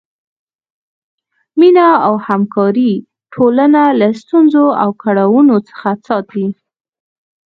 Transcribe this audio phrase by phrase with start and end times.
[1.59, 2.91] مینه او همکاري
[3.33, 6.45] ټولنه له ستونزو او کړاوونو څخه ساتي.